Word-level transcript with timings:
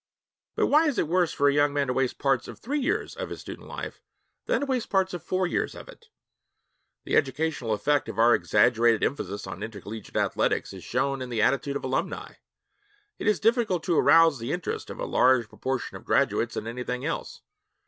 But 0.55 0.65
why 0.65 0.87
is 0.87 0.97
it 0.97 1.07
worse 1.07 1.31
for 1.31 1.47
a 1.47 1.53
young 1.53 1.73
man 1.73 1.85
to 1.85 1.93
waste 1.93 2.17
parts 2.17 2.47
of 2.47 2.57
three 2.57 2.79
years 2.79 3.15
of 3.15 3.29
his 3.29 3.39
student 3.41 3.67
life 3.67 4.01
than 4.47 4.61
to 4.61 4.65
waste 4.65 4.89
parts 4.89 5.13
of 5.13 5.21
four 5.21 5.45
years 5.45 5.75
of 5.75 5.87
it? 5.87 6.07
The 7.03 7.15
educational 7.15 7.71
effect 7.71 8.09
of 8.09 8.17
our 8.17 8.33
exaggerated 8.33 9.03
emphasis 9.03 9.45
on 9.45 9.61
intercollegiate 9.61 10.17
athletics 10.17 10.73
is 10.73 10.83
shown 10.83 11.21
in 11.21 11.29
the 11.29 11.43
attitude 11.43 11.75
of 11.75 11.83
alumni. 11.83 12.33
It 13.19 13.27
is 13.27 13.39
difficult 13.39 13.83
to 13.83 13.99
arouse 13.99 14.39
the 14.39 14.51
interest 14.51 14.89
of 14.89 14.99
a 14.99 15.05
large 15.05 15.47
proportion 15.47 15.95
of 15.97 16.03
graduates 16.05 16.57
in 16.57 16.65
anything 16.65 17.05
else. 17.05 17.43